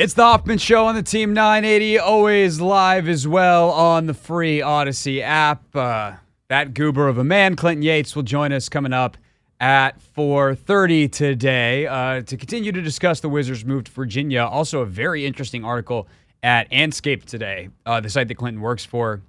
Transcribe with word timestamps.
It's 0.00 0.14
the 0.14 0.22
Hoffman 0.22 0.58
Show 0.58 0.86
on 0.86 0.94
the 0.94 1.02
Team 1.02 1.32
980, 1.32 1.98
always 1.98 2.60
live 2.60 3.08
as 3.08 3.26
well 3.26 3.72
on 3.72 4.06
the 4.06 4.14
free 4.14 4.60
Audacy 4.60 5.20
app. 5.20 5.74
Uh, 5.74 6.12
that 6.46 6.72
goober 6.72 7.08
of 7.08 7.18
a 7.18 7.24
man, 7.24 7.56
Clinton 7.56 7.82
Yates, 7.82 8.14
will 8.14 8.22
join 8.22 8.52
us 8.52 8.68
coming 8.68 8.92
up 8.92 9.16
at 9.58 10.00
4:30 10.16 11.10
today 11.10 11.88
uh, 11.88 12.22
to 12.22 12.36
continue 12.36 12.70
to 12.70 12.80
discuss 12.80 13.18
the 13.18 13.28
Wizards' 13.28 13.64
move 13.64 13.82
to 13.82 13.90
Virginia. 13.90 14.44
Also, 14.44 14.82
a 14.82 14.86
very 14.86 15.26
interesting 15.26 15.64
article 15.64 16.06
at 16.44 16.70
Andscape 16.70 17.24
today, 17.24 17.68
uh, 17.84 17.98
the 17.98 18.08
site 18.08 18.28
that 18.28 18.36
Clinton 18.36 18.62
works 18.62 18.84
for. 18.84 19.20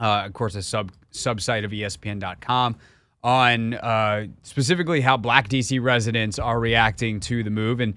Uh, 0.00 0.22
of 0.24 0.32
course, 0.32 0.54
a 0.54 0.62
sub 0.62 0.90
site 1.42 1.64
of 1.64 1.70
ESPN.com 1.70 2.76
on 3.22 3.74
uh, 3.74 4.26
specifically 4.42 5.02
how 5.02 5.18
Black 5.18 5.50
DC 5.50 5.82
residents 5.82 6.38
are 6.38 6.58
reacting 6.58 7.20
to 7.20 7.42
the 7.42 7.50
move 7.50 7.80
and 7.80 7.92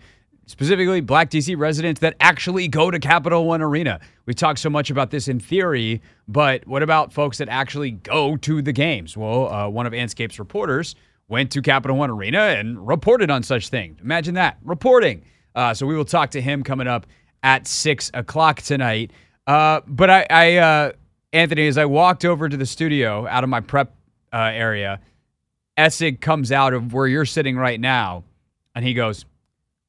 specifically 0.46 1.02
Black 1.02 1.30
DC 1.30 1.58
residents 1.58 2.02
that 2.02 2.16
actually 2.20 2.68
go 2.68 2.92
to 2.92 3.00
Capital 3.00 3.46
One 3.46 3.62
Arena. 3.62 4.00
We 4.26 4.34
talk 4.34 4.58
so 4.58 4.70
much 4.70 4.90
about 4.90 5.12
this 5.12 5.28
in 5.28 5.40
theory, 5.40 6.02
but 6.28 6.66
what 6.68 6.84
about 6.84 7.14
folks 7.14 7.38
that 7.40 7.50
actually 7.50 7.92
go 7.92 8.38
to 8.38 8.62
the 8.62 8.74
games? 8.74 9.18
Well, 9.18 9.54
uh, 9.54 9.70
one 9.70 9.86
of 9.86 9.94
Andscape's 9.94 10.40
reporters 10.40 10.96
went 11.28 11.52
to 11.52 11.62
Capital 11.62 11.98
One 11.98 12.10
Arena 12.10 12.40
and 12.40 12.88
reported 12.88 13.32
on 13.32 13.44
such 13.44 13.70
things. 13.70 14.00
Imagine 14.02 14.36
that 14.36 14.58
reporting. 14.64 15.24
Uh, 15.56 15.74
so 15.74 15.86
we 15.86 15.96
will 15.96 16.06
talk 16.06 16.32
to 16.32 16.42
him 16.42 16.64
coming 16.64 16.88
up 16.88 17.08
at 17.44 17.68
six 17.68 18.12
o'clock 18.14 18.62
tonight. 18.62 19.12
Uh, 19.48 19.82
but 19.88 20.10
I, 20.10 20.26
I 20.30 20.56
uh, 20.58 20.92
Anthony, 21.34 21.68
as 21.68 21.78
I 21.78 21.86
walked 21.86 22.26
over 22.26 22.50
to 22.50 22.58
the 22.58 22.66
studio 22.66 23.28
out 23.28 23.44
of 23.44 23.50
my 23.50 23.62
prep 23.62 23.96
uh, 24.34 24.38
area, 24.38 25.00
Essig 25.78 26.22
comes 26.22 26.52
out 26.52 26.74
of 26.74 26.94
where 26.94 27.08
you're 27.08 27.26
sitting 27.26 27.58
right 27.58 27.80
now, 27.80 28.24
and 28.74 28.86
he 28.86 28.94
goes, 28.94 29.26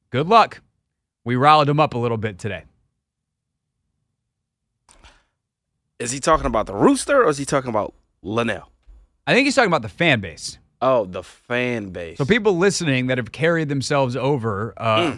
"Good 0.09 0.27
luck." 0.27 0.61
We 1.23 1.35
riled 1.35 1.67
him 1.67 1.79
up 1.79 1.93
a 1.93 1.97
little 1.97 2.17
bit 2.17 2.39
today. 2.39 2.63
Is 5.99 6.11
he 6.11 6.19
talking 6.19 6.45
about 6.45 6.67
the 6.67 6.73
rooster 6.73 7.23
or 7.23 7.29
is 7.29 7.37
he 7.37 7.45
talking 7.45 7.69
about 7.69 7.93
Lynnell? 8.23 8.67
I 9.25 9.33
think 9.33 9.45
he's 9.45 9.55
talking 9.55 9.67
about 9.69 9.81
the 9.81 9.89
fan 9.89 10.19
base. 10.19 10.59
Oh, 10.81 11.05
the 11.05 11.23
fan 11.23 11.89
base. 11.89 12.17
So 12.17 12.25
people 12.25 12.57
listening 12.57 13.07
that 13.07 13.17
have 13.17 13.31
carried 13.31 13.67
themselves 13.67 14.15
over, 14.15 14.73
uh, 14.77 15.17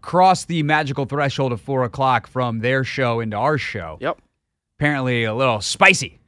crossed 0.00 0.48
the 0.48 0.62
magical 0.62 1.04
threshold 1.04 1.52
of 1.52 1.60
four 1.60 1.84
o'clock 1.84 2.26
from 2.26 2.60
their 2.60 2.84
show 2.84 3.20
into 3.20 3.36
our 3.36 3.58
show. 3.58 3.98
Yep. 4.00 4.18
Apparently 4.78 5.24
a 5.24 5.34
little 5.34 5.60
spicy 5.60 6.18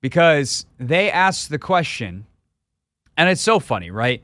because 0.00 0.66
they 0.78 1.10
asked 1.10 1.48
the 1.48 1.58
question, 1.58 2.26
and 3.16 3.28
it's 3.30 3.40
so 3.40 3.58
funny, 3.58 3.90
right? 3.90 4.22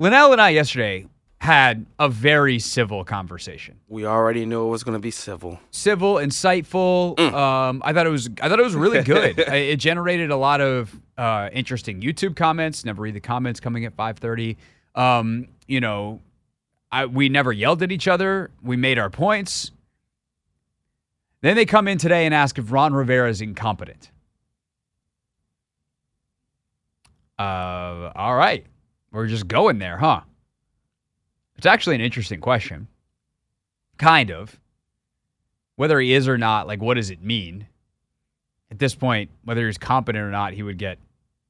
Lynnell 0.00 0.32
and 0.32 0.40
I 0.40 0.50
yesterday 0.50 1.06
had 1.44 1.84
a 1.98 2.08
very 2.08 2.58
civil 2.58 3.04
conversation. 3.04 3.78
We 3.88 4.06
already 4.06 4.46
knew 4.46 4.66
it 4.66 4.70
was 4.70 4.82
going 4.82 4.94
to 4.94 4.98
be 4.98 5.10
civil. 5.10 5.60
civil, 5.70 6.14
insightful. 6.14 7.20
Um, 7.20 7.82
I 7.84 7.92
thought 7.92 8.06
it 8.06 8.10
was. 8.10 8.30
I 8.40 8.48
thought 8.48 8.58
it 8.58 8.64
was 8.64 8.74
really 8.74 9.02
good. 9.02 9.38
It 9.54 9.76
generated 9.76 10.30
a 10.30 10.36
lot 10.36 10.62
of 10.62 10.98
uh, 11.18 11.50
interesting 11.52 12.00
YouTube 12.00 12.34
comments. 12.34 12.86
Never 12.86 13.02
read 13.02 13.14
the 13.14 13.20
comments 13.20 13.60
coming 13.60 13.84
at 13.84 13.92
five 13.92 14.16
thirty. 14.18 14.56
Um, 14.94 15.48
you 15.68 15.80
know, 15.80 16.22
I, 16.90 17.04
we 17.04 17.28
never 17.28 17.52
yelled 17.52 17.82
at 17.82 17.92
each 17.92 18.08
other. 18.08 18.50
We 18.62 18.76
made 18.76 18.98
our 18.98 19.10
points. 19.10 19.70
Then 21.42 21.56
they 21.56 21.66
come 21.66 21.88
in 21.88 21.98
today 21.98 22.24
and 22.24 22.34
ask 22.34 22.58
if 22.58 22.72
Ron 22.72 22.94
Rivera 22.94 23.28
is 23.28 23.42
incompetent. 23.42 24.10
Uh, 27.38 28.12
all 28.16 28.34
right, 28.34 28.64
we're 29.12 29.26
just 29.26 29.46
going 29.46 29.78
there, 29.78 29.98
huh? 29.98 30.22
It's 31.56 31.66
actually 31.66 31.94
an 31.94 32.00
interesting 32.00 32.40
question. 32.40 32.88
Kind 33.98 34.30
of 34.30 34.58
whether 35.76 35.98
he 36.00 36.12
is 36.12 36.28
or 36.28 36.38
not, 36.38 36.66
like 36.66 36.80
what 36.80 36.94
does 36.94 37.10
it 37.10 37.22
mean? 37.22 37.66
At 38.70 38.78
this 38.78 38.94
point, 38.94 39.30
whether 39.44 39.66
he's 39.66 39.78
competent 39.78 40.22
or 40.22 40.30
not, 40.30 40.52
he 40.52 40.62
would 40.62 40.78
get 40.78 40.98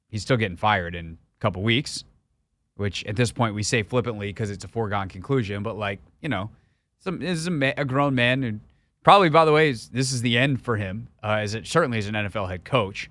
he's 0.09 0.23
still 0.23 0.37
getting 0.37 0.56
fired 0.56 0.95
in 0.95 1.19
a 1.39 1.41
couple 1.41 1.62
weeks, 1.62 2.05
which 2.77 3.05
at 3.05 3.17
this 3.17 3.33
point 3.33 3.55
we 3.55 3.62
say 3.62 3.83
flippantly 3.83 4.29
because 4.29 4.51
it's 4.51 4.65
a 4.65 4.69
foregone 4.69 5.09
conclusion, 5.09 5.62
but 5.62 5.77
like, 5.77 6.01
you 6.21 6.29
know, 6.29 6.50
some 7.00 7.19
this 7.19 7.39
is 7.39 7.47
a, 7.47 7.50
ma- 7.50 7.73
a 7.77 7.84
grown 7.84 8.15
man 8.15 8.45
and 8.45 8.61
probably 9.03 9.29
by 9.31 9.45
the 9.45 9.53
way, 9.53 9.71
is, 9.71 9.89
this 9.89 10.12
is 10.12 10.23
the 10.23 10.37
end 10.39 10.62
for 10.62 10.77
him 10.77 11.09
uh, 11.23 11.39
as 11.41 11.55
it 11.55 11.67
certainly 11.67 11.99
is 11.99 12.06
an 12.06 12.15
NFL 12.15 12.49
head 12.49 12.65
coach. 12.65 13.11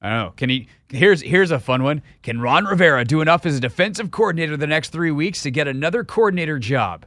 I 0.00 0.10
don't 0.10 0.18
know. 0.18 0.32
Can 0.36 0.50
he? 0.50 0.68
Here's 0.88 1.22
here's 1.22 1.50
a 1.50 1.58
fun 1.58 1.82
one. 1.82 2.02
Can 2.22 2.40
Ron 2.40 2.64
Rivera 2.64 3.04
do 3.04 3.20
enough 3.20 3.44
as 3.44 3.56
a 3.56 3.60
defensive 3.60 4.10
coordinator 4.10 4.56
the 4.56 4.66
next 4.66 4.90
three 4.90 5.10
weeks 5.10 5.42
to 5.42 5.50
get 5.50 5.66
another 5.66 6.04
coordinator 6.04 6.58
job? 6.58 7.04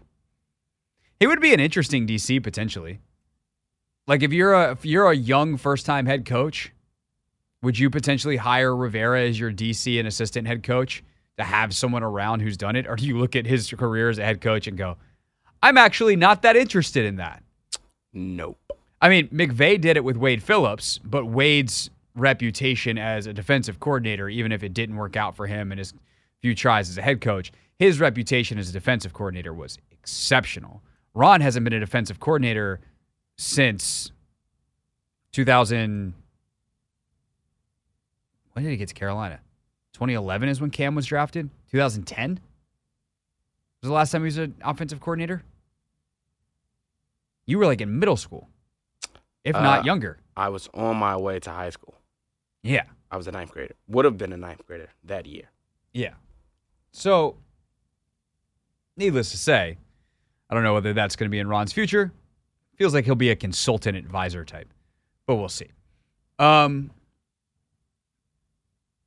He 1.19 1.27
would 1.27 1.39
be 1.39 1.53
an 1.53 1.59
interesting 1.59 2.05
DC 2.05 2.43
potentially. 2.43 2.99
Like 4.07 4.23
if 4.23 4.33
you're 4.33 4.53
a 4.53 4.71
if 4.71 4.85
you're 4.85 5.09
a 5.09 5.15
young 5.15 5.55
first 5.55 5.85
time 5.85 6.05
head 6.05 6.25
coach, 6.25 6.73
would 7.61 7.79
you 7.79 7.89
potentially 7.89 8.37
hire 8.37 8.75
Rivera 8.75 9.21
as 9.21 9.39
your 9.39 9.51
DC 9.51 9.97
and 9.97 10.07
assistant 10.07 10.47
head 10.47 10.63
coach 10.63 11.03
to 11.37 11.43
have 11.43 11.73
someone 11.73 12.03
around 12.03 12.41
who's 12.41 12.57
done 12.57 12.75
it, 12.75 12.87
or 12.87 12.95
do 12.95 13.05
you 13.05 13.17
look 13.17 13.35
at 13.35 13.45
his 13.45 13.69
career 13.71 14.09
as 14.09 14.17
a 14.17 14.25
head 14.25 14.41
coach 14.41 14.67
and 14.67 14.77
go, 14.77 14.97
I'm 15.63 15.77
actually 15.77 16.15
not 16.15 16.41
that 16.41 16.57
interested 16.57 17.05
in 17.05 17.15
that? 17.17 17.43
Nope. 18.13 18.59
I 19.01 19.09
mean, 19.09 19.29
McVay 19.29 19.79
did 19.79 19.95
it 19.97 20.03
with 20.03 20.17
Wade 20.17 20.43
Phillips, 20.43 20.99
but 21.03 21.25
Wade's 21.25 21.89
reputation 22.15 22.97
as 22.97 23.25
a 23.27 23.33
defensive 23.33 23.79
coordinator, 23.79 24.27
even 24.29 24.51
if 24.51 24.63
it 24.63 24.73
didn't 24.73 24.95
work 24.97 25.15
out 25.15 25.35
for 25.35 25.47
him 25.47 25.71
in 25.71 25.77
his 25.77 25.93
few 26.41 26.53
tries 26.55 26.89
as 26.89 26.97
a 26.97 27.01
head 27.01 27.21
coach, 27.21 27.51
his 27.77 27.99
reputation 27.99 28.57
as 28.57 28.69
a 28.69 28.73
defensive 28.73 29.13
coordinator 29.13 29.53
was 29.53 29.77
exceptional. 29.91 30.81
Ron 31.13 31.41
hasn't 31.41 31.63
been 31.63 31.73
a 31.73 31.79
defensive 31.79 32.19
coordinator 32.19 32.79
since 33.37 34.11
2000. 35.31 36.13
When 38.53 38.65
did 38.65 38.71
he 38.71 38.77
get 38.77 38.89
to 38.89 38.93
Carolina? 38.93 39.39
2011 39.93 40.49
is 40.49 40.59
when 40.61 40.71
Cam 40.71 40.95
was 40.95 41.05
drafted. 41.05 41.49
2010 41.71 42.39
was 43.81 43.87
the 43.89 43.93
last 43.93 44.11
time 44.11 44.21
he 44.21 44.25
was 44.25 44.37
an 44.37 44.55
offensive 44.63 44.99
coordinator. 44.99 45.43
You 47.45 47.57
were 47.57 47.65
like 47.65 47.81
in 47.81 47.97
middle 47.99 48.17
school, 48.17 48.49
if 49.43 49.53
not 49.53 49.81
Uh, 49.81 49.83
younger. 49.83 50.17
I 50.35 50.49
was 50.49 50.69
on 50.73 50.97
my 50.97 51.15
way 51.17 51.39
to 51.39 51.49
high 51.49 51.69
school. 51.71 51.95
Yeah. 52.63 52.83
I 53.11 53.17
was 53.17 53.27
a 53.27 53.31
ninth 53.31 53.51
grader. 53.51 53.75
Would 53.87 54.05
have 54.05 54.17
been 54.17 54.33
a 54.33 54.37
ninth 54.37 54.65
grader 54.65 54.89
that 55.03 55.25
year. 55.25 55.49
Yeah. 55.93 56.13
So, 56.91 57.37
needless 58.97 59.31
to 59.31 59.37
say, 59.37 59.77
I 60.49 60.53
don't 60.53 60.63
know 60.63 60.73
whether 60.73 60.93
that's 60.93 61.15
going 61.15 61.29
to 61.29 61.31
be 61.31 61.39
in 61.39 61.47
Ron's 61.47 61.73
future. 61.73 62.11
Feels 62.77 62.93
like 62.93 63.05
he'll 63.05 63.15
be 63.15 63.29
a 63.29 63.35
consultant 63.35 63.97
advisor 63.97 64.43
type, 64.43 64.73
but 65.25 65.35
we'll 65.35 65.49
see. 65.49 65.67
Um, 66.39 66.91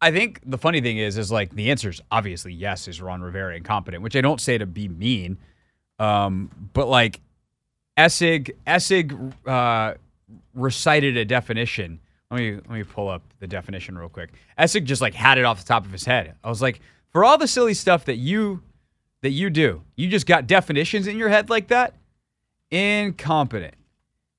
I 0.01 0.11
think 0.11 0.41
the 0.45 0.59
funny 0.59 0.81
thing 0.81 0.99
is, 0.99 1.17
is 1.17 1.33
like 1.33 1.55
the 1.55 1.71
answer 1.71 1.89
is 1.89 2.01
obviously 2.11 2.53
yes. 2.53 2.89
Is 2.89 3.01
Ron 3.01 3.23
Rivera 3.23 3.57
incompetent? 3.57 4.03
Which 4.03 4.17
I 4.17 4.21
don't 4.21 4.41
say 4.41 4.59
to 4.59 4.67
be 4.67 4.87
mean, 4.87 5.39
um, 5.99 6.51
but 6.73 6.89
like 6.89 7.21
Essig, 7.97 8.51
Essig 8.67 9.33
uh, 9.47 9.95
recited 10.55 11.17
a 11.17 11.25
definition. 11.25 12.01
Let 12.31 12.39
me 12.39 12.55
let 12.55 12.71
me 12.71 12.83
pull 12.85 13.09
up 13.09 13.23
the 13.39 13.47
definition 13.47 13.97
real 13.97 14.09
quick. 14.09 14.31
Essig 14.59 14.85
just 14.85 15.01
like 15.03 15.15
had 15.15 15.39
it 15.39 15.45
off 15.45 15.61
the 15.61 15.67
top 15.67 15.85
of 15.85 15.93
his 15.93 16.05
head. 16.05 16.35
I 16.43 16.49
was 16.49 16.63
like, 16.63 16.81
for 17.11 17.25
all 17.25 17.39
the 17.39 17.47
silly 17.47 17.75
stuff 17.75 18.07
that 18.07 18.17
you 18.17 18.63
that 19.23 19.31
you 19.31 19.51
do, 19.51 19.83
you 19.97 20.09
just 20.09 20.27
got 20.27 20.47
definitions 20.47 21.07
in 21.07 21.17
your 21.17 21.29
head 21.29 21.49
like 21.49 21.69
that. 21.69 21.95
Incompetent. 22.71 23.75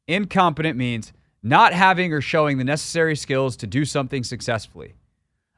Incompetent 0.08 0.78
means 0.78 1.14
not 1.42 1.74
having 1.74 2.12
or 2.12 2.22
showing 2.22 2.58
the 2.58 2.64
necessary 2.64 3.16
skills 3.16 3.56
to 3.58 3.68
do 3.68 3.86
something 3.86 4.24
successfully. 4.24 4.94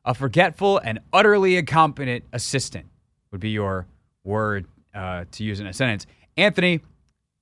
A 0.05 0.13
forgetful 0.13 0.77
and 0.79 0.99
utterly 1.11 1.57
incompetent 1.57 2.23
assistant 2.31 2.85
would 3.31 3.41
be 3.41 3.49
your 3.49 3.87
word 4.23 4.65
uh, 4.93 5.25
to 5.31 5.43
use 5.43 5.59
in 5.59 5.67
a 5.67 5.73
sentence. 5.73 6.05
Anthony, 6.37 6.81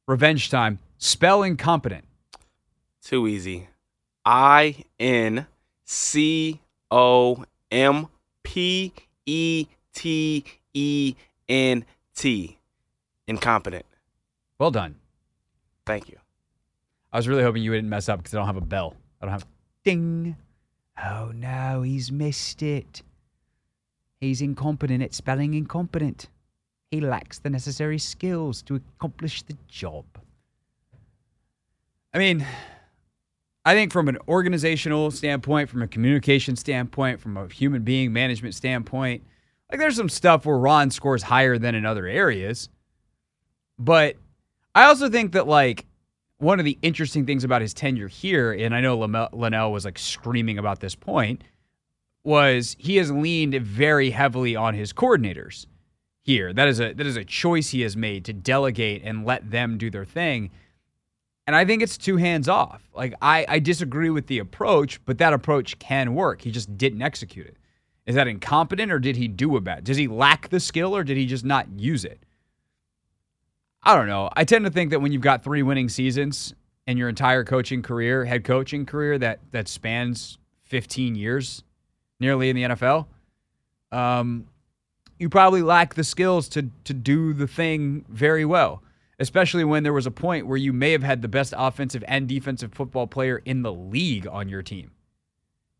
revenge 0.08 0.50
time. 0.50 0.80
Spell 0.98 1.44
incompetent. 1.44 2.06
Too 3.04 3.28
easy. 3.28 3.68
I 4.26 4.84
N 5.00 5.48
C 5.86 6.60
O 6.90 7.46
M 7.72 8.08
P 8.44 8.94
E 9.26 9.68
T 9.94 10.44
E 10.74 11.16
N 11.48 11.86
T. 12.16 12.58
Incompetent. 13.28 13.86
Well 14.60 14.72
done. 14.72 14.96
Thank 15.86 16.10
you. 16.10 16.18
I 17.12 17.18
was 17.18 17.28
really 17.28 17.44
hoping 17.44 17.64
you 17.64 17.72
wouldn't 17.72 17.88
mess 17.88 18.10
up 18.10 18.20
because 18.20 18.34
I 18.34 18.38
don't 18.38 18.48
have 18.48 18.58
a 18.58 18.62
bell. 18.62 18.96
I 19.22 19.26
don't 19.26 19.34
have 19.34 19.46
ding. 19.84 20.36
Oh 21.02 21.32
no, 21.34 21.82
he's 21.82 22.12
missed 22.12 22.62
it. 22.62 23.04
He's 24.20 24.42
incompetent 24.42 25.04
at 25.04 25.14
spelling 25.14 25.54
incompetent. 25.54 26.30
He 26.90 27.02
lacks 27.02 27.40
the 27.40 27.50
necessary 27.50 28.00
skills 28.00 28.62
to 28.64 28.76
accomplish 28.76 29.44
the 29.44 29.58
job. 29.68 30.06
I 32.14 32.18
mean, 32.18 32.46
I 33.66 33.74
think 33.74 33.92
from 33.92 34.08
an 34.08 34.20
organizational 34.28 35.10
standpoint, 35.10 35.70
from 35.70 35.82
a 35.82 35.88
communication 35.88 36.56
standpoint, 36.56 37.20
from 37.20 37.36
a 37.36 37.48
human 37.48 37.82
being 37.82 38.14
management 38.14 38.54
standpoint, 38.54 39.24
like 39.72 39.80
there's 39.80 39.96
some 39.96 40.10
stuff 40.10 40.46
where 40.46 40.58
Ron 40.58 40.92
scores 40.92 41.24
higher 41.24 41.58
than 41.58 41.74
in 41.74 41.86
other 41.86 42.06
areas. 42.06 42.70
But 43.80 44.18
I 44.76 44.86
also 44.86 45.10
think 45.10 45.32
that 45.32 45.48
like 45.48 45.86
one 46.38 46.60
of 46.60 46.66
the 46.66 46.78
interesting 46.84 47.26
things 47.26 47.44
about 47.44 47.62
his 47.62 47.74
tenure 47.74 48.08
here, 48.08 48.54
and 48.54 48.76
I 48.76 48.82
know 48.82 48.98
Lynnell 48.98 49.72
was 49.72 49.86
like 49.86 49.98
screaming 49.98 50.60
about 50.60 50.80
this 50.80 50.96
point, 50.96 51.44
was 52.24 52.76
he 52.78 52.98
has 52.98 53.12
leaned 53.12 53.56
very 53.56 54.12
heavily 54.12 54.56
on 54.56 54.76
his 54.76 54.94
coordinators 54.94 55.66
here. 56.22 56.54
That 56.54 56.68
is 56.68 56.80
a 56.80 56.94
that 56.94 57.06
is 57.06 57.18
a 57.18 57.26
choice 57.26 57.70
he 57.70 57.82
has 57.82 57.98
made 57.98 58.26
to 58.26 58.34
delegate 58.34 59.02
and 59.04 59.26
let 59.26 59.50
them 59.50 59.78
do 59.78 59.90
their 59.90 60.06
thing. 60.06 60.52
And 61.48 61.56
I 61.56 61.64
think 61.66 61.84
it's 61.84 61.98
two 61.98 62.18
hands 62.18 62.50
off. 62.50 62.82
Like 62.94 63.14
I, 63.22 63.46
I 63.48 63.60
disagree 63.60 64.10
with 64.10 64.28
the 64.28 64.40
approach, 64.40 65.04
but 65.06 65.20
that 65.20 65.34
approach 65.34 65.78
can 65.80 66.16
work. 66.16 66.42
He 66.42 66.52
just 66.52 66.78
didn't 66.78 67.02
execute 67.02 67.46
it. 67.46 67.58
Is 68.06 68.16
that 68.16 68.28
incompetent 68.28 68.92
or 68.92 69.00
did 69.00 69.16
he 69.16 69.28
do 69.28 69.56
a 69.56 69.62
bad? 69.62 69.84
Does 69.84 69.98
he 69.98 70.08
lack 70.08 70.50
the 70.50 70.60
skill 70.60 70.96
or 70.96 71.04
did 71.04 71.18
he 71.18 71.26
just 71.26 71.46
not 71.46 71.68
use 71.78 72.06
it? 72.06 72.20
I 73.84 73.96
don't 73.96 74.08
know. 74.08 74.30
I 74.36 74.44
tend 74.44 74.66
to 74.66 74.72
think 74.72 74.90
that 74.92 75.00
when 75.00 75.12
you've 75.12 75.22
got 75.22 75.44
three 75.44 75.62
winning 75.62 75.90
seasons 75.90 76.56
in 76.88 76.98
your 76.98 77.10
entire 77.10 77.44
coaching 77.44 77.82
career, 77.84 78.26
head 78.26 78.44
coaching 78.44 78.86
career 78.86 79.18
that 79.20 79.40
that 79.52 79.68
spans 79.68 80.40
15 80.64 81.16
years, 81.16 81.64
nearly 82.20 82.50
in 82.50 82.56
the 82.56 82.64
NFL, 82.64 83.06
um, 83.92 84.48
you 85.20 85.30
probably 85.30 85.62
lack 85.62 85.94
the 85.94 86.04
skills 86.04 86.50
to 86.50 86.70
to 86.84 86.94
do 86.94 87.34
the 87.34 87.48
thing 87.48 88.06
very 88.10 88.46
well. 88.46 88.82
Especially 89.20 89.64
when 89.64 89.84
there 89.84 89.94
was 89.94 90.06
a 90.06 90.12
point 90.12 90.46
where 90.48 90.58
you 90.58 90.74
may 90.74 90.92
have 90.92 91.04
had 91.04 91.22
the 91.22 91.28
best 91.28 91.54
offensive 91.58 92.04
and 92.08 92.28
defensive 92.28 92.74
football 92.74 93.08
player 93.08 93.42
in 93.46 93.62
the 93.62 93.72
league 93.72 94.28
on 94.28 94.50
your 94.50 94.62
team. 94.62 94.92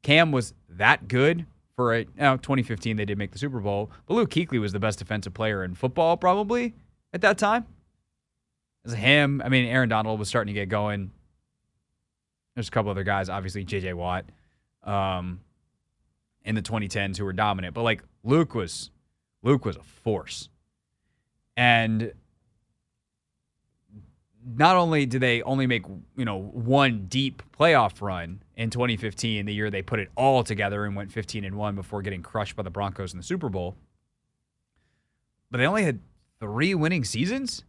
Cam 0.04 0.32
was 0.32 0.54
that 0.70 1.08
good 1.08 1.46
for 1.76 1.94
a 1.94 2.06
now 2.16 2.38
2015 2.38 2.96
they 2.96 3.06
did 3.06 3.18
make 3.18 3.32
the 3.32 3.40
Super 3.40 3.60
Bowl, 3.60 3.92
but 4.06 4.14
Luke 4.14 4.30
Kuechly 4.30 4.60
was 4.60 4.72
the 4.72 4.80
best 4.80 5.00
defensive 5.00 5.34
player 5.34 5.64
in 5.64 5.76
football 5.76 6.16
probably 6.16 6.74
at 7.14 7.22
that 7.22 7.38
time. 7.38 7.66
Was 8.84 8.94
him. 8.94 9.42
I 9.44 9.50
mean, 9.50 9.66
Aaron 9.66 9.90
Donald 9.90 10.20
was 10.20 10.30
starting 10.30 10.54
to 10.54 10.60
get 10.60 10.70
going. 10.70 11.12
There's 12.54 12.68
a 12.68 12.72
couple 12.72 12.92
other 12.92 13.04
guys, 13.04 13.30
obviously 13.30 13.66
J.J. 13.66 13.94
Watt, 13.94 14.26
um, 14.84 15.42
in 16.46 16.56
the 16.56 16.62
2010s 16.62 17.18
who 17.18 17.26
were 17.26 17.34
dominant, 17.34 17.74
but 17.74 17.82
like 17.82 18.04
Luke 18.24 18.54
was 18.54 18.92
Luke 19.42 19.66
was 19.66 19.76
a 19.76 19.84
force. 19.84 20.50
And 21.58 22.14
not 24.46 24.76
only 24.76 25.06
did 25.06 25.22
they 25.22 25.42
only 25.42 25.66
make, 25.66 25.86
you 26.16 26.26
know, 26.26 26.40
one 26.40 27.08
deep 27.08 27.42
playoff 27.58 28.02
run 28.02 28.42
in 28.56 28.70
2015, 28.70 29.46
the 29.46 29.54
year 29.54 29.72
they 29.72 29.82
put 29.82 30.00
it 30.00 30.10
all 30.16 30.44
together 30.44 30.86
and 30.86 30.96
went 30.96 31.12
15 31.12 31.44
and 31.44 31.56
1 31.56 31.76
before 31.76 32.02
getting 32.02 32.22
crushed 32.22 32.56
by 32.56 32.64
the 32.64 32.70
Broncos 32.70 33.14
in 33.14 33.18
the 33.18 33.24
Super 33.24 33.50
Bowl, 33.50 33.76
but 35.50 35.58
they 35.58 35.66
only 35.66 35.84
had 35.84 36.00
three 36.40 36.76
winning 36.76 37.04
seasons 37.04 37.64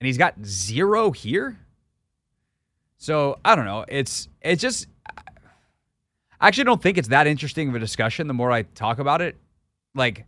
and 0.00 0.06
he's 0.06 0.18
got 0.18 0.34
zero 0.44 1.12
here. 1.12 1.58
So, 2.98 3.38
I 3.44 3.54
don't 3.54 3.66
know. 3.66 3.84
It's 3.88 4.28
it's 4.40 4.62
just 4.62 4.88
I 6.40 6.48
actually 6.48 6.64
don't 6.64 6.82
think 6.82 6.98
it's 6.98 7.08
that 7.08 7.26
interesting 7.26 7.68
of 7.68 7.74
a 7.74 7.78
discussion 7.78 8.26
the 8.26 8.34
more 8.34 8.50
I 8.50 8.62
talk 8.62 8.98
about 8.98 9.20
it. 9.20 9.36
Like 9.94 10.26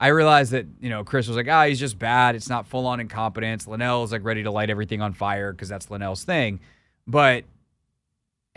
I 0.00 0.08
realized 0.08 0.52
that, 0.52 0.66
you 0.80 0.88
know, 0.88 1.04
Chris 1.04 1.28
was 1.28 1.36
like, 1.36 1.46
ah, 1.48 1.66
he's 1.66 1.78
just 1.78 1.98
bad. 1.98 2.34
It's 2.34 2.48
not 2.48 2.66
full 2.66 2.86
on 2.86 3.00
incompetence. 3.00 3.66
Lynnell's 3.66 4.12
like 4.12 4.24
ready 4.24 4.42
to 4.42 4.50
light 4.50 4.70
everything 4.70 5.02
on 5.02 5.12
fire 5.12 5.52
because 5.52 5.68
that's 5.68 5.86
Lynnell's 5.86 6.24
thing. 6.24 6.58
But 7.06 7.44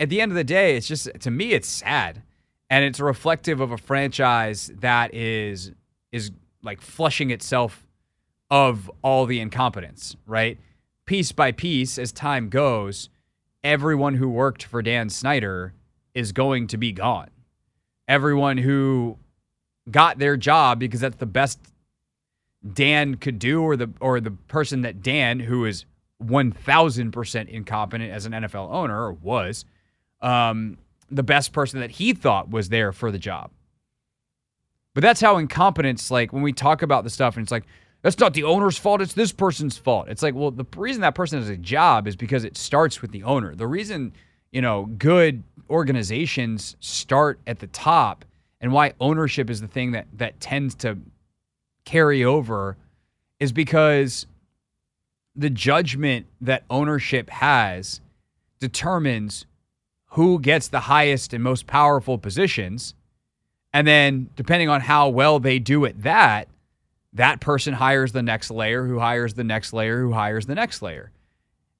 at 0.00 0.08
the 0.08 0.22
end 0.22 0.32
of 0.32 0.36
the 0.36 0.44
day, 0.44 0.74
it's 0.76 0.88
just, 0.88 1.08
to 1.20 1.30
me, 1.30 1.52
it's 1.52 1.68
sad. 1.68 2.22
And 2.70 2.82
it's 2.82 2.98
reflective 2.98 3.60
of 3.60 3.72
a 3.72 3.76
franchise 3.76 4.72
that 4.80 5.12
is, 5.14 5.72
is 6.12 6.30
like 6.62 6.80
flushing 6.80 7.30
itself 7.30 7.86
of 8.50 8.90
all 9.02 9.26
the 9.26 9.38
incompetence, 9.38 10.16
right? 10.26 10.58
Piece 11.04 11.30
by 11.30 11.52
piece, 11.52 11.98
as 11.98 12.10
time 12.10 12.48
goes, 12.48 13.10
everyone 13.62 14.14
who 14.14 14.30
worked 14.30 14.62
for 14.62 14.80
Dan 14.80 15.10
Snyder 15.10 15.74
is 16.14 16.32
going 16.32 16.68
to 16.68 16.78
be 16.78 16.90
gone. 16.90 17.28
Everyone 18.08 18.56
who 18.56 19.18
got 19.90 20.18
their 20.18 20.36
job 20.36 20.78
because 20.78 21.00
that's 21.00 21.16
the 21.16 21.26
best 21.26 21.58
Dan 22.72 23.16
could 23.16 23.38
do, 23.38 23.62
or 23.62 23.76
the 23.76 23.90
or 24.00 24.20
the 24.20 24.30
person 24.30 24.82
that 24.82 25.02
Dan, 25.02 25.38
who 25.40 25.66
is 25.66 25.84
one 26.18 26.50
thousand 26.52 27.12
percent 27.12 27.50
incompetent 27.50 28.10
as 28.10 28.24
an 28.26 28.32
NFL 28.32 28.70
owner, 28.70 28.98
or 28.98 29.12
was, 29.12 29.64
um, 30.22 30.78
the 31.10 31.22
best 31.22 31.52
person 31.52 31.80
that 31.80 31.90
he 31.90 32.14
thought 32.14 32.50
was 32.50 32.70
there 32.70 32.92
for 32.92 33.10
the 33.10 33.18
job. 33.18 33.50
But 34.94 35.02
that's 35.02 35.20
how 35.20 35.38
incompetence, 35.38 36.10
like 36.10 36.32
when 36.32 36.42
we 36.42 36.52
talk 36.52 36.82
about 36.82 37.04
the 37.04 37.10
stuff, 37.10 37.36
and 37.36 37.44
it's 37.44 37.52
like, 37.52 37.64
that's 38.02 38.18
not 38.18 38.32
the 38.32 38.44
owner's 38.44 38.78
fault, 38.78 39.02
it's 39.02 39.14
this 39.14 39.32
person's 39.32 39.76
fault. 39.76 40.08
It's 40.08 40.22
like, 40.22 40.34
well, 40.34 40.50
the 40.50 40.64
reason 40.76 41.02
that 41.02 41.14
person 41.14 41.40
has 41.40 41.48
a 41.48 41.56
job 41.56 42.06
is 42.06 42.16
because 42.16 42.44
it 42.44 42.56
starts 42.56 43.02
with 43.02 43.10
the 43.10 43.24
owner. 43.24 43.54
The 43.54 43.66
reason, 43.66 44.12
you 44.52 44.62
know, 44.62 44.86
good 44.98 45.42
organizations 45.68 46.76
start 46.80 47.40
at 47.46 47.58
the 47.58 47.66
top 47.66 48.24
and 48.64 48.72
why 48.72 48.94
ownership 48.98 49.50
is 49.50 49.60
the 49.60 49.68
thing 49.68 49.92
that 49.92 50.06
that 50.14 50.40
tends 50.40 50.74
to 50.74 50.96
carry 51.84 52.24
over 52.24 52.78
is 53.38 53.52
because 53.52 54.26
the 55.36 55.50
judgment 55.50 56.24
that 56.40 56.64
ownership 56.70 57.28
has 57.28 58.00
determines 58.60 59.44
who 60.12 60.40
gets 60.40 60.68
the 60.68 60.80
highest 60.80 61.34
and 61.34 61.44
most 61.44 61.66
powerful 61.66 62.16
positions. 62.16 62.94
And 63.74 63.86
then 63.86 64.30
depending 64.34 64.70
on 64.70 64.80
how 64.80 65.10
well 65.10 65.38
they 65.40 65.58
do 65.58 65.84
at 65.84 66.02
that 66.02 66.48
that 67.12 67.40
person 67.40 67.74
hires 67.74 68.12
the 68.12 68.22
next 68.22 68.50
layer 68.50 68.86
who 68.86 68.98
hires 68.98 69.34
the 69.34 69.44
next 69.44 69.74
layer 69.74 70.00
who 70.00 70.12
hires 70.12 70.46
the 70.46 70.54
next 70.54 70.80
layer 70.80 71.10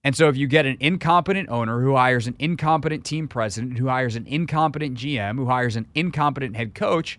and 0.05 0.15
so 0.15 0.29
if 0.29 0.37
you 0.37 0.47
get 0.47 0.67
an 0.67 0.77
incompetent 0.81 1.49
owner 1.49 1.81
who 1.81 1.97
hires 1.97 2.27
an 2.27 2.37
incompetent 2.39 3.07
team 3.07 3.27
president, 3.27 3.79
who 3.79 3.89
hires 3.89 4.17
an 4.17 4.27
incompetent 4.27 4.99
GM, 4.99 5.37
who 5.37 5.47
hires 5.47 5.77
an 5.77 5.87
incompetent 5.95 6.57
head 6.57 6.75
coach, 6.75 7.19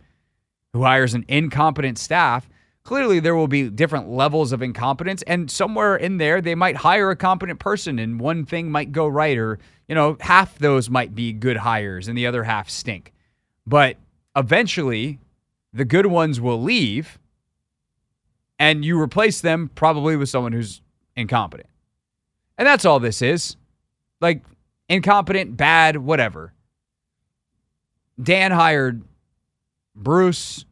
who 0.72 0.84
hires 0.84 1.16
an 1.16 1.26
incompetent 1.28 1.98
staff, 1.98 2.48
clearly 2.84 3.20
there 3.20 3.36
will 3.36 3.48
be 3.48 3.70
different 3.70 4.08
levels 4.10 4.52
of 4.52 4.62
incompetence. 4.62 5.24
And 5.24 5.50
somewhere 5.50 5.96
in 5.96 6.18
there 6.18 6.42
they 6.42 6.54
might 6.54 6.78
hire 6.78 7.10
a 7.10 7.16
competent 7.16 7.60
person 7.60 7.98
and 7.98 8.20
one 8.20 8.46
thing 8.46 8.70
might 8.70 8.92
go 8.92 9.08
right 9.08 9.38
or 9.38 9.58
you 9.88 9.96
know 9.96 10.18
half 10.20 10.60
those 10.60 10.88
might 10.88 11.16
be 11.16 11.34
good 11.34 11.58
hires 11.58 12.08
and 12.08 12.16
the 12.16 12.28
other 12.28 12.44
half 12.44 12.70
stink. 12.70 13.14
But 13.66 13.98
eventually 14.36 15.18
the 15.74 15.86
good 15.86 16.06
ones 16.06 16.40
will 16.40 16.62
leave 16.62 17.18
and 18.60 18.86
you 18.86 19.02
replace 19.02 19.42
them 19.42 19.72
probably 19.74 20.16
with 20.16 20.30
someone 20.30 20.52
who's 20.52 20.82
incompetent 21.16 21.68
and 22.58 22.68
that's 22.68 22.86
all 22.86 23.00
this 23.00 23.22
is. 23.22 23.56
Like 24.22 24.44
incompetent, 24.90 25.58
bad, 25.58 25.98
whatever. 25.98 26.54
Dan 28.22 28.52
hired 28.52 29.04
Bruce. 29.96 30.66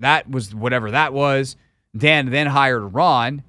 That 0.00 0.30
was 0.30 0.54
whatever 0.54 0.92
that 0.92 1.12
was. 1.12 1.56
Dan 1.96 2.30
then 2.30 2.46
hired 2.46 2.94
Ron. 2.94 3.42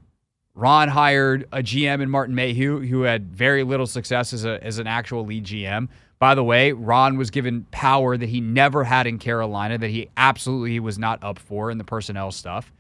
Ron 0.56 0.90
hired 0.90 1.48
a 1.52 1.64
GM 1.64 2.02
in 2.02 2.10
Martin 2.10 2.36
Mayhew 2.36 2.80
who 2.82 3.02
had 3.02 3.34
very 3.34 3.64
little 3.64 3.88
success 3.88 4.34
as, 4.34 4.46
a, 4.46 4.64
as 4.64 4.78
an 4.78 4.86
actual 4.86 5.26
lead 5.26 5.46
GM. 5.46 5.90
By 6.20 6.36
the 6.36 6.44
way, 6.44 6.72
Ron 6.72 7.18
was 7.18 7.32
given 7.32 7.66
power 7.72 8.16
that 8.16 8.30
he 8.30 8.40
never 8.40 8.84
had 8.84 9.08
in 9.08 9.18
Carolina, 9.18 9.78
that 9.78 9.90
he 9.90 10.10
absolutely 10.16 10.80
was 10.80 11.00
not 11.00 11.24
up 11.24 11.40
for 11.40 11.72
in 11.72 11.78
the 11.78 11.84
personnel 11.84 12.32
stuff. 12.32 12.72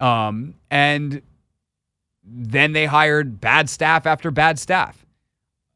Um, 0.00 0.54
and 0.70 1.20
then 2.30 2.72
they 2.72 2.86
hired 2.86 3.40
bad 3.40 3.68
staff 3.68 4.06
after 4.06 4.30
bad 4.30 4.58
staff, 4.58 5.06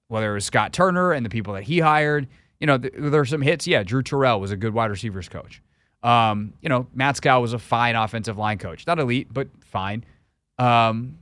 whether 0.08 0.30
it 0.30 0.34
was 0.34 0.44
Scott 0.44 0.72
Turner 0.72 1.12
and 1.12 1.24
the 1.24 1.30
people 1.30 1.54
that 1.54 1.64
he 1.64 1.80
hired. 1.80 2.28
You 2.60 2.66
know, 2.66 2.78
th- 2.78 2.94
there 2.96 3.20
are 3.20 3.26
some 3.26 3.42
hits. 3.42 3.66
Yeah, 3.66 3.82
Drew 3.82 4.02
Terrell 4.02 4.40
was 4.40 4.50
a 4.50 4.56
good 4.56 4.74
wide 4.74 4.90
receivers 4.90 5.28
coach. 5.28 5.62
Um, 6.02 6.52
you 6.60 6.68
know, 6.68 6.86
Matsko 6.96 7.40
was 7.40 7.52
a 7.52 7.58
fine 7.58 7.96
offensive 7.96 8.38
line 8.38 8.58
coach. 8.58 8.86
Not 8.86 8.98
elite, 8.98 9.28
but 9.32 9.48
fine. 9.64 10.04
Um, 10.58 11.18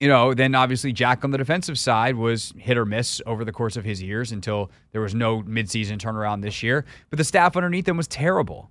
you 0.00 0.08
know, 0.08 0.34
then 0.34 0.54
obviously 0.54 0.92
Jack 0.92 1.24
on 1.24 1.30
the 1.30 1.38
defensive 1.38 1.78
side 1.78 2.16
was 2.16 2.52
hit 2.58 2.76
or 2.76 2.84
miss 2.84 3.22
over 3.24 3.44
the 3.44 3.52
course 3.52 3.76
of 3.76 3.84
his 3.84 4.02
years 4.02 4.32
until 4.32 4.70
there 4.92 5.00
was 5.00 5.14
no 5.14 5.42
midseason 5.42 5.98
turnaround 5.98 6.42
this 6.42 6.62
year. 6.62 6.84
But 7.08 7.16
the 7.16 7.24
staff 7.24 7.56
underneath 7.56 7.88
him 7.88 7.96
was 7.96 8.06
terrible. 8.06 8.70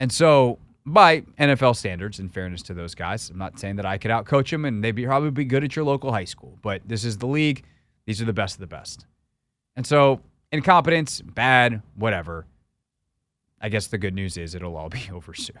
And 0.00 0.12
so 0.12 0.58
by 0.86 1.22
NFL 1.38 1.76
standards, 1.76 2.20
in 2.20 2.28
fairness 2.28 2.62
to 2.62 2.74
those 2.74 2.94
guys. 2.94 3.28
I'm 3.28 3.38
not 3.38 3.58
saying 3.58 3.76
that 3.76 3.86
I 3.86 3.98
could 3.98 4.12
outcoach 4.12 4.50
them 4.50 4.64
and 4.64 4.82
they'd 4.82 4.92
be, 4.92 5.04
probably 5.04 5.30
be 5.30 5.44
good 5.44 5.64
at 5.64 5.74
your 5.74 5.84
local 5.84 6.12
high 6.12 6.24
school, 6.24 6.56
but 6.62 6.80
this 6.86 7.04
is 7.04 7.18
the 7.18 7.26
league. 7.26 7.64
These 8.06 8.22
are 8.22 8.24
the 8.24 8.32
best 8.32 8.54
of 8.54 8.60
the 8.60 8.68
best. 8.68 9.04
And 9.74 9.84
so, 9.84 10.20
incompetence, 10.52 11.20
bad, 11.20 11.82
whatever. 11.96 12.46
I 13.60 13.68
guess 13.68 13.88
the 13.88 13.98
good 13.98 14.14
news 14.14 14.36
is 14.36 14.54
it'll 14.54 14.76
all 14.76 14.88
be 14.90 15.08
over 15.12 15.34
soon. 15.34 15.58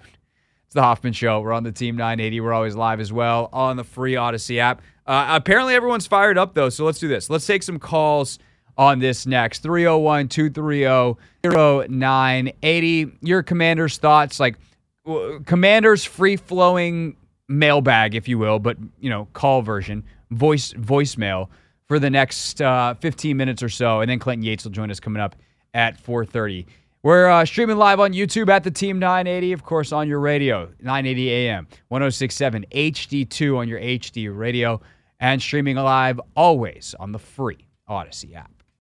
It's 0.66 0.74
the 0.74 0.82
Hoffman 0.82 1.12
Show. 1.12 1.40
We're 1.40 1.52
on 1.52 1.64
the 1.64 1.72
Team 1.72 1.96
980. 1.96 2.40
We're 2.40 2.52
always 2.52 2.76
live 2.76 3.00
as 3.00 3.12
well 3.12 3.48
on 3.52 3.76
the 3.76 3.84
free 3.84 4.14
Audacy 4.14 4.58
app. 4.58 4.80
Uh, 5.06 5.26
apparently, 5.30 5.74
everyone's 5.74 6.06
fired 6.06 6.38
up, 6.38 6.54
though, 6.54 6.68
so 6.68 6.84
let's 6.84 6.98
do 6.98 7.08
this. 7.08 7.30
Let's 7.30 7.46
take 7.46 7.62
some 7.62 7.78
calls 7.78 8.38
on 8.78 8.98
this 8.98 9.26
next 9.26 9.62
301 9.62 10.28
230 10.28 11.18
0980. 11.88 13.12
Your 13.22 13.42
commander's 13.42 13.96
thoughts, 13.98 14.40
like, 14.40 14.56
Commanders 15.44 16.04
free 16.04 16.36
flowing 16.36 17.16
mailbag, 17.48 18.14
if 18.14 18.28
you 18.28 18.38
will, 18.38 18.58
but 18.58 18.76
you 19.00 19.10
know, 19.10 19.26
call 19.32 19.62
version, 19.62 20.04
voice 20.30 20.72
voicemail 20.72 21.48
for 21.86 21.98
the 21.98 22.10
next 22.10 22.60
uh, 22.60 22.94
15 22.94 23.36
minutes 23.36 23.62
or 23.62 23.68
so, 23.68 24.00
and 24.00 24.10
then 24.10 24.18
Clinton 24.18 24.44
Yates 24.44 24.64
will 24.64 24.72
join 24.72 24.90
us 24.90 25.00
coming 25.00 25.22
up 25.22 25.36
at 25.74 26.02
4:30. 26.02 26.66
We're 27.02 27.28
uh, 27.28 27.44
streaming 27.44 27.76
live 27.76 28.00
on 28.00 28.14
YouTube 28.14 28.48
at 28.48 28.64
the 28.64 28.70
Team 28.70 28.98
980, 28.98 29.52
of 29.52 29.62
course, 29.62 29.92
on 29.92 30.08
your 30.08 30.18
radio, 30.18 30.68
980 30.80 31.30
AM, 31.30 31.68
1067 31.88 32.66
HD2 32.72 33.56
on 33.56 33.68
your 33.68 33.78
HD 33.78 34.36
radio, 34.36 34.80
and 35.20 35.40
streaming 35.40 35.76
live 35.76 36.20
always 36.34 36.96
on 36.98 37.12
the 37.12 37.18
free 37.20 37.68
Audacy 37.88 38.34
app. 38.34 38.55